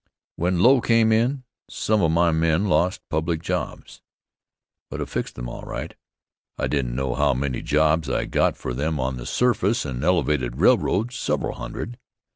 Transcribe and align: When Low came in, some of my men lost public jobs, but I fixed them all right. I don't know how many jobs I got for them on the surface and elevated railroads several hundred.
When 0.35 0.61
Low 0.61 0.81
came 0.81 1.11
in, 1.11 1.43
some 1.69 2.01
of 2.01 2.09
my 2.09 2.31
men 2.31 2.65
lost 2.65 3.07
public 3.07 3.39
jobs, 3.43 4.01
but 4.89 4.99
I 4.99 5.05
fixed 5.05 5.35
them 5.35 5.47
all 5.47 5.61
right. 5.61 5.93
I 6.57 6.65
don't 6.65 6.95
know 6.95 7.13
how 7.13 7.35
many 7.35 7.61
jobs 7.61 8.09
I 8.09 8.25
got 8.25 8.57
for 8.57 8.73
them 8.73 8.99
on 8.99 9.17
the 9.17 9.27
surface 9.27 9.85
and 9.85 10.03
elevated 10.03 10.55
railroads 10.57 11.15
several 11.15 11.53
hundred. 11.53 11.99